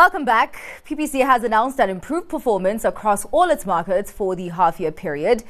[0.00, 0.56] Welcome back.
[0.88, 5.44] PPC has announced an improved performance across all its markets for the half year period.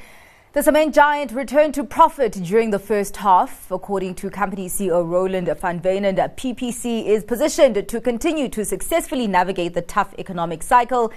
[0.55, 3.71] The cement giant returned to profit during the first half.
[3.71, 9.75] According to company CEO Roland van Wijnen, PPC is positioned to continue to successfully navigate
[9.75, 11.13] the tough economic cycle.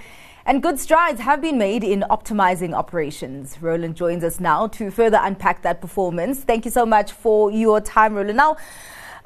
[0.46, 3.58] And good strides have been made in optimizing operations.
[3.60, 6.44] Roland joins us now to further unpack that performance.
[6.44, 8.36] Thank you so much for your time, Roland.
[8.36, 8.58] Now,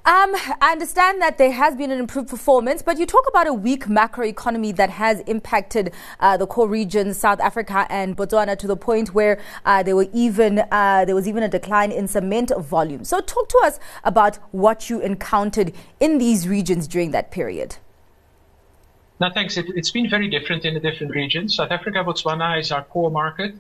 [0.09, 3.53] um, I understand that there has been an improved performance, but you talk about a
[3.53, 8.75] weak macroeconomy that has impacted uh, the core regions, South Africa and Botswana, to the
[8.75, 13.05] point where uh, there were even uh, there was even a decline in cement volume.
[13.05, 17.77] So, talk to us about what you encountered in these regions during that period.
[19.20, 19.59] No, thanks.
[19.59, 21.55] It, has been very different in the different regions.
[21.55, 23.55] South Africa, Botswana is our core market.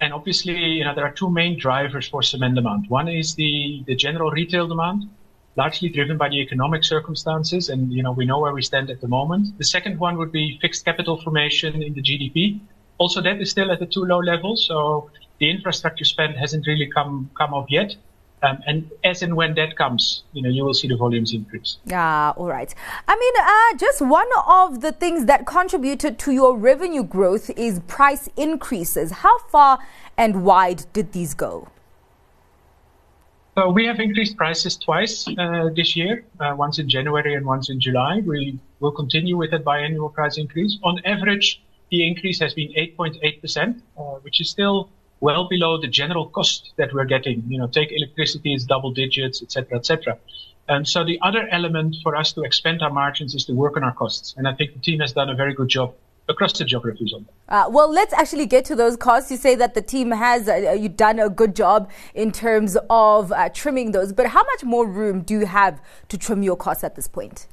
[0.00, 2.86] And obviously, you know, there are two main drivers for cement demand.
[2.88, 5.08] One is the, the general retail demand,
[5.56, 7.68] largely driven by the economic circumstances.
[7.68, 9.58] And, you know, we know where we stand at the moment.
[9.58, 12.60] The second one would be fixed capital formation in the GDP.
[12.98, 14.56] Also, that is still at a too low level.
[14.56, 17.96] So the infrastructure spend hasn't really come, come up yet.
[18.44, 21.78] Um, and as and when that comes, you know, you will see the volumes increase.
[21.84, 22.74] Yeah, all right.
[23.06, 27.78] I mean, uh, just one of the things that contributed to your revenue growth is
[27.86, 29.12] price increases.
[29.12, 29.78] How far
[30.16, 31.68] and wide did these go?
[33.54, 37.68] So we have increased prices twice uh, this year, uh, once in January and once
[37.68, 38.22] in July.
[38.24, 40.78] We will continue with that biannual price increase.
[40.82, 44.88] On average, the increase has been 8.8%, uh, which is still
[45.20, 47.44] well below the general cost that we're getting.
[47.46, 50.18] You know, take electricity is double digits, etc., etc.
[50.68, 53.84] And so the other element for us to expand our margins is to work on
[53.84, 54.34] our costs.
[54.38, 55.94] And I think the team has done a very good job
[56.28, 57.54] across the geographies on that.
[57.54, 59.30] Uh, well, let's actually get to those costs.
[59.30, 62.76] You say that the team has uh, uh, you done a good job in terms
[62.88, 66.56] of uh, trimming those, but how much more room do you have to trim your
[66.56, 67.46] costs at this point?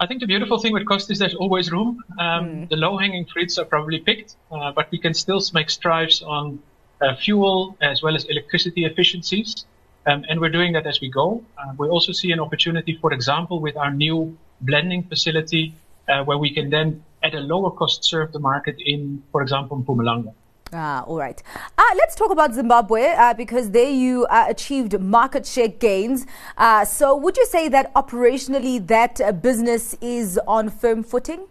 [0.00, 2.02] I think the beautiful thing with cost is there's always room.
[2.18, 2.68] Um, mm.
[2.68, 6.58] The low-hanging fruits are probably picked, uh, but we can still make strides on
[7.00, 9.64] uh, fuel as well as electricity efficiencies.
[10.06, 11.42] Um, and we're doing that as we go.
[11.78, 15.74] we also see an opportunity, for example, with our new blending facility
[16.08, 19.82] uh, where we can then at a lower cost serve the market in, for example,
[19.82, 20.32] Mpumalanga.
[20.72, 21.40] Ah, all right.
[21.78, 26.26] Uh, let's talk about Zimbabwe uh, because there you uh, achieved market share gains.
[26.56, 31.46] Uh, so, would you say that operationally that uh, business is on firm footing?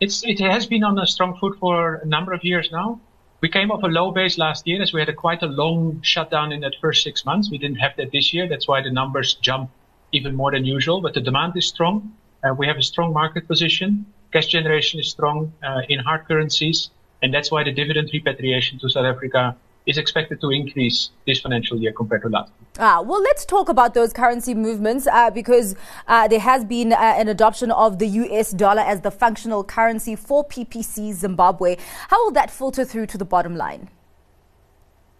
[0.00, 3.00] It's, it has been on a strong foot for a number of years now.
[3.40, 6.00] We came off a low base last year as we had a quite a long
[6.02, 7.50] shutdown in that first six months.
[7.50, 8.48] We didn't have that this year.
[8.48, 9.70] That's why the numbers jump
[10.10, 11.00] even more than usual.
[11.00, 12.14] But the demand is strong.
[12.44, 14.06] Uh, we have a strong market position.
[14.32, 16.90] Cash generation is strong uh, in hard currencies,
[17.22, 21.78] and that's why the dividend repatriation to South Africa is expected to increase this financial
[21.78, 22.66] year compared to last year.
[22.78, 25.76] Ah, well, let's talk about those currency movements uh, because
[26.08, 30.16] uh, there has been uh, an adoption of the US dollar as the functional currency
[30.16, 31.76] for PPC Zimbabwe.
[32.08, 33.88] How will that filter through to the bottom line?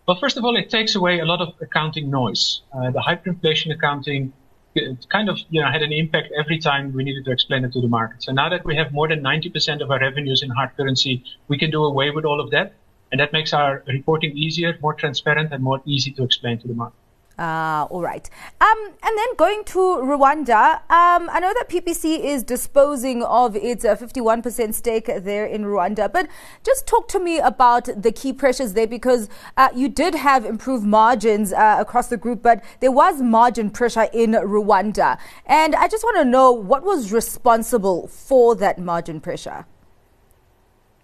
[0.07, 2.63] Well, first of all, it takes away a lot of accounting noise.
[2.73, 4.33] Uh, the hyperinflation accounting
[4.77, 7.73] it kind of you know had an impact every time we needed to explain it
[7.73, 8.23] to the market.
[8.23, 11.59] So now that we have more than 90% of our revenues in hard currency, we
[11.59, 12.75] can do away with all of that,
[13.11, 16.75] and that makes our reporting easier, more transparent, and more easy to explain to the
[16.75, 17.06] market.
[17.39, 18.31] Uh, all right.
[18.63, 23.85] Um, and then going to Rwanda, um, I know that PPC is disposing of its
[23.85, 26.29] uh, 51% stake there in Rwanda, but
[26.65, 30.87] just talk to me about the key pressures there because uh, you did have improved
[30.87, 35.19] margins uh, across the group, but there was margin pressure in Rwanda.
[35.45, 39.67] And I just want to know what was responsible for that margin pressure.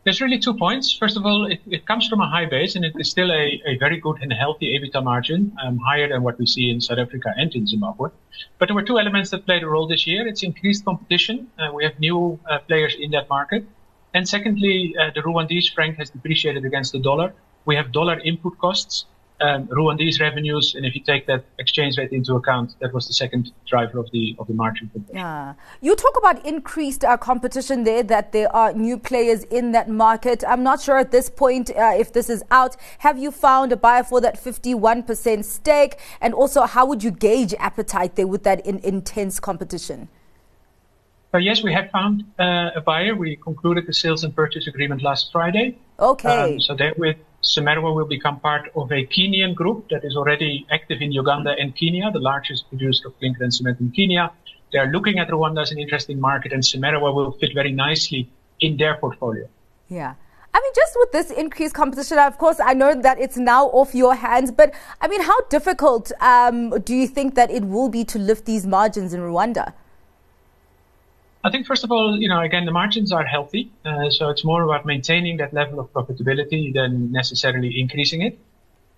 [0.04, 0.92] There's really two points.
[0.92, 3.62] First of all, it, it comes from a high base and it is still a,
[3.64, 6.98] a very good and healthy EBITDA margin, um, higher than what we see in South
[6.98, 8.10] Africa and in Zimbabwe.
[8.58, 10.26] But there were two elements that played a role this year.
[10.26, 11.48] It's increased competition.
[11.56, 13.64] Uh, we have new uh, players in that market.
[14.12, 17.32] And secondly, uh, the Rwandese franc has depreciated against the dollar.
[17.64, 19.04] We have dollar input costs
[19.42, 23.52] Rwandese revenues, and if you take that exchange rate into account, that was the second
[23.66, 24.90] driver of the of the margin.
[25.12, 28.02] Yeah, you talk about increased uh, competition there.
[28.02, 30.44] That there are new players in that market.
[30.46, 32.76] I'm not sure at this point uh, if this is out.
[32.98, 35.98] Have you found a buyer for that 51% stake?
[36.20, 40.08] And also, how would you gauge appetite there with that in, intense competition?
[41.34, 43.14] Uh, yes, we have found uh, a buyer.
[43.14, 45.78] We concluded the sales and purchase agreement last Friday.
[45.98, 46.54] Okay.
[46.54, 50.64] Um, so that with CIMERWA will become part of a Kenyan group that is already
[50.70, 54.30] active in Uganda and Kenya, the largest producer of clinker and cement in Kenya.
[54.72, 58.30] They are looking at Rwanda as an interesting market, and CIMERWA will fit very nicely
[58.60, 59.48] in their portfolio.
[59.88, 60.14] Yeah.
[60.54, 63.94] I mean, just with this increased competition, of course, I know that it's now off
[63.94, 68.04] your hands, but I mean, how difficult um, do you think that it will be
[68.04, 69.72] to lift these margins in Rwanda?
[71.44, 74.44] I think first of all, you know, again, the margins are healthy, uh, so it's
[74.44, 78.38] more about maintaining that level of profitability than necessarily increasing it.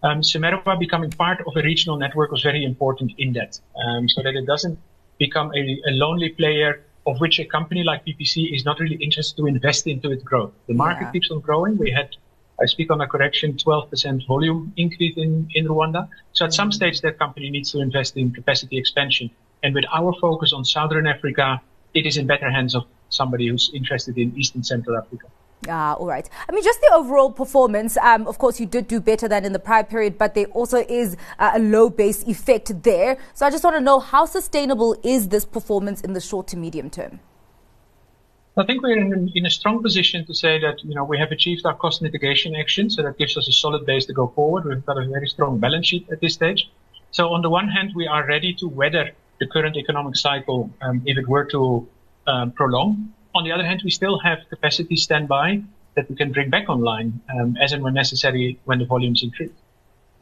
[0.02, 4.22] Um, CIMERWA becoming part of a regional network was very important in that, um, so
[4.22, 4.78] that it doesn't
[5.18, 9.36] become a, a, lonely player of which a company like PPC is not really interested
[9.38, 10.52] to invest into its growth.
[10.66, 11.12] The market yeah.
[11.12, 11.78] keeps on growing.
[11.78, 12.14] We had,
[12.60, 16.08] I speak on a correction, 12% volume increase in, in Rwanda.
[16.34, 19.30] So at some stage, that company needs to invest in capacity expansion.
[19.62, 21.62] And with our focus on Southern Africa,
[21.94, 25.26] it is in better hands of somebody who's interested in East and Central Africa.
[25.68, 26.28] Ah, all right.
[26.48, 27.96] I mean, just the overall performance.
[27.96, 30.84] Um, of course, you did do better than in the prior period, but there also
[30.88, 33.16] is uh, a low base effect there.
[33.32, 36.56] So I just want to know how sustainable is this performance in the short to
[36.56, 37.20] medium term?
[38.56, 41.32] I think we're in, in, a strong position to say that you know we have
[41.32, 44.64] achieved our cost mitigation action, so that gives us a solid base to go forward.
[44.64, 46.70] We've got a very strong balance sheet at this stage.
[47.10, 49.10] So on the one hand, we are ready to weather
[49.40, 51.86] the current economic cycle um, if it were to
[52.26, 53.12] um, prolong.
[53.34, 55.62] On the other hand, we still have capacity standby
[55.96, 59.50] that we can bring back online um, as and when necessary when the volumes increase.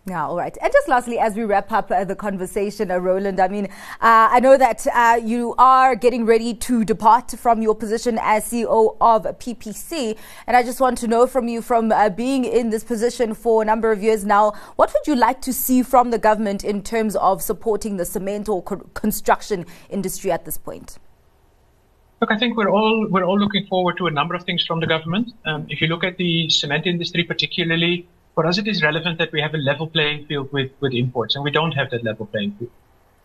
[0.04, 0.56] Yeah, all right.
[0.60, 4.30] And just lastly, as we wrap up uh, the conversation, uh, Roland, I mean, uh,
[4.32, 8.96] I know that uh, you are getting ready to depart from your position as CEO
[9.00, 10.18] of PPC.
[10.48, 13.62] And I just want to know from you, from uh, being in this position for
[13.62, 16.82] a number of years now, what would you like to see from the government in
[16.82, 20.98] terms of supporting the cement or co- construction industry at this point?
[22.20, 24.80] Look, I think we're all we're all looking forward to a number of things from
[24.80, 25.32] the government.
[25.44, 29.32] Um, if you look at the cement industry, particularly, for us, it is relevant that
[29.32, 32.26] we have a level playing field with, with imports, and we don't have that level
[32.26, 32.70] playing field.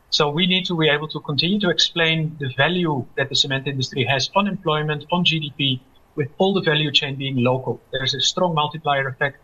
[0.10, 3.68] So we need to be able to continue to explain the value that the cement
[3.68, 5.80] industry has on employment, on GDP,
[6.16, 7.82] with all the value chain being local.
[7.92, 9.38] There's a strong multiplier effect.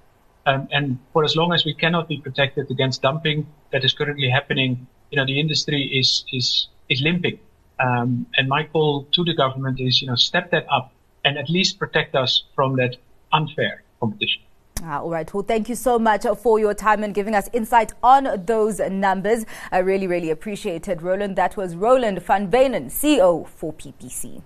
[0.45, 4.29] Um, and for as long as we cannot be protected against dumping that is currently
[4.29, 7.39] happening, you know, the industry is, is, is limping.
[7.79, 10.91] Um, and my call to the government is, you know, step that up
[11.23, 12.97] and at least protect us from that
[13.31, 14.41] unfair competition.
[14.85, 15.33] Ah, all right.
[15.33, 19.45] Well, thank you so much for your time and giving us insight on those numbers.
[19.71, 21.37] I really, really appreciate it, Roland.
[21.37, 24.41] That was Roland van Wijnen, CEO for PPC.